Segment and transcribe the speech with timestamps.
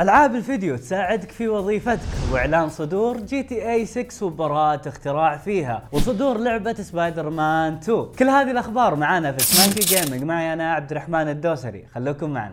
[0.00, 7.30] ألعاب الفيديو تساعدك في وظيفتك وإعلان صدور GTA 6 وبراءة اختراع فيها وصدور لعبة سبايدر
[7.30, 11.86] مان 2 كل هذه الأخبار معانا في سماكي gaming معي أنا عبد الرحمن الدوسري.
[11.94, 12.52] خلوكم معنا.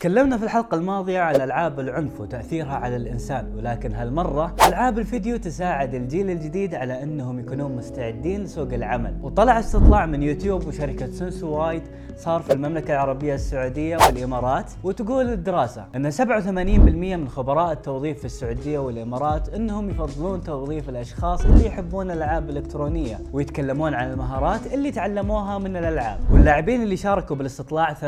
[0.00, 5.94] تكلمنا في الحلقة الماضية عن ألعاب العنف وتأثيرها على الإنسان ولكن هالمرة ألعاب الفيديو تساعد
[5.94, 9.18] الجيل الجديد على أنهم يكونون مستعدين لسوق العمل.
[9.22, 11.82] وطلع استطلاع من يوتيوب وشركة Censuswide
[12.16, 18.78] صار في المملكة العربية السعودية والإمارات وتقول الدراسة أن 87% من خبراء التوظيف في السعودية
[18.78, 25.76] والإمارات أنهم يفضلون توظيف الأشخاص اللي يحبون الألعاب الإلكترونية ويتكلمون عن المهارات اللي تعلموها من
[25.76, 26.18] الألعاب.
[26.32, 28.00] واللاعبين اللي شاركوا بالاستطلاع 63%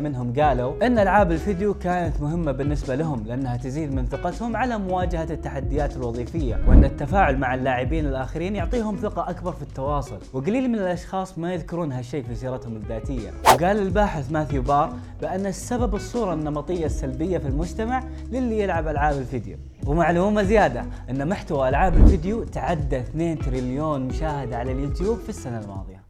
[0.00, 5.26] منهم قالوا إن ألعاب الفيديو كانت مهمة بالنسبة لهم لأنها تزيد من ثقتهم على مواجهة
[5.30, 11.38] التحديات الوظيفية وأن التفاعل مع اللاعبين الآخرين يعطيهم ثقة أكبر في التواصل وقليل من الأشخاص
[11.38, 13.30] ما يذكرون هالشيء في سيرتهم الذاتية.
[13.44, 19.56] وقال الباحث ماثيو بار بأن السبب الصورة النمطية السلبية في المجتمع للي يلعب ألعاب الفيديو.
[19.86, 26.02] ومعلومة زيادة أن محتوى ألعاب الفيديو تعدى 2 تريليون مشاهدة على اليوتيوب في السنة الماضية.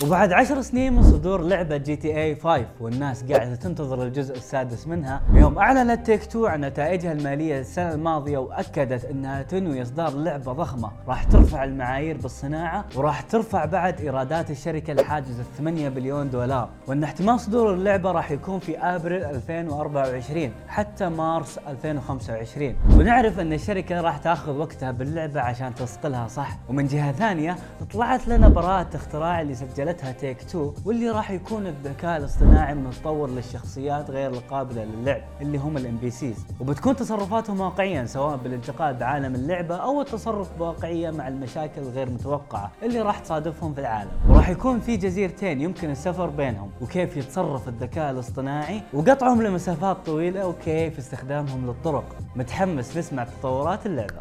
[0.00, 5.22] وبعد عشر سنين من صدور لعبة GTA 5 والناس قاعدة تنتظر الجزء السادس منها.
[5.32, 10.90] يوم اعلنت Take-Two عن نتائجها المالية السنة الماضية وأكدت إنها تنوي إصدار لعبة ضخمة.
[11.08, 16.68] راح ترفع المعايير بالصناعة وراح ترفع بعد إيرادات الشركة لحاجز 8 بليون دولار.
[16.86, 24.00] وإن احتمال صدور اللعبة راح يكون في أبريل 2024 حتى مارس 2025 ونعرف إن الشركة
[24.00, 27.56] راح تأخذ وقتها باللعبة عشان تصقلها صح؟ ومن جهة ثانية
[27.92, 34.10] طلعت لنا براءة اختراع اللي سجلت نزلتها Take-Two واللي راح يكون الذكاء الاصطناعي متطور للشخصيات
[34.10, 40.00] غير القابلة للعب اللي هم ال NPCs وبتكون تصرفاتهم واقعية سواء بالانتقال بعالم اللعبة أو
[40.00, 44.10] التصرف بواقعية مع المشاكل الغير متوقعة اللي راح تصادفهم في العالم.
[44.28, 50.98] وراح يكون في جزيرتين يمكن السفر بينهم وكيف يتصرف الذكاء الاصطناعي وقطعهم لمسافات طويلة وكيف
[50.98, 52.16] استخدامهم للطرق.
[52.36, 54.18] متحمس نسمع تطورات اللعبة.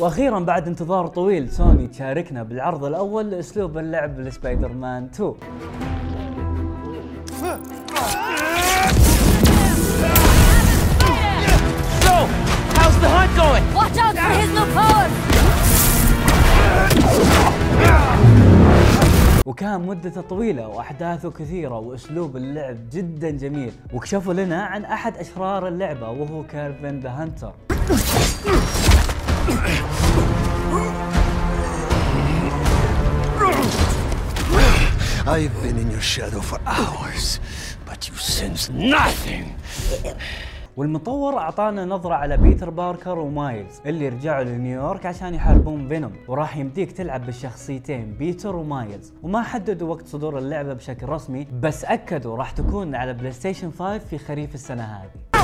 [0.00, 5.34] وأخيرا بعد انتظار طويل سوني تشاركنا بالعرض الأول لاسلوب اللعب لسبايدر مان 2
[19.46, 23.72] وكان مدته طويلة وأحداثه كثيرة وأسلوب اللعب جدا جميل.
[23.92, 27.52] وكشفوا لنا عن أحد أشرار اللعبة وهو Kraven the Hunter.
[35.26, 37.40] I've been in your shadow for hours,
[37.86, 39.44] but you sense nothing.
[40.76, 46.92] والمطور أعطانا نظرة على بيتر باركر ومايلز اللي رجعوا لنيويورك عشان يحاربون فينوم وراح يمديك
[46.92, 52.94] تلعب بالشخصيتين بيتر ومايلز وما حددوا وقت صدور اللعبة بشكل رسمي بس أكدوا راح تكون
[52.94, 55.40] على بلاي ستيشن 5 في خريف السنة هذه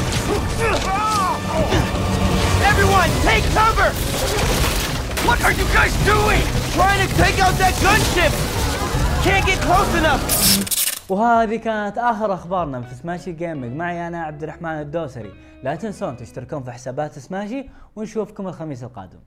[2.86, 3.90] Everyone, take cover!
[5.26, 6.42] What are you guys doing?
[6.78, 8.32] Trying to take out that gunship!
[9.24, 10.22] Can't get close enough!
[11.08, 15.32] وهذه كانت آخر أخبارنا في سماشي جيمنج معي أنا عبد الرحمن الدوسري
[15.62, 19.18] لا تنسون تشتركون في حسابات سماشي ونشوفكم الخميس القادم